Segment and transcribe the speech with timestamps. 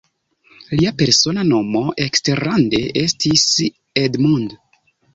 [0.79, 3.49] Lia persona nomo eksterlande estis
[4.07, 4.61] "Edmund".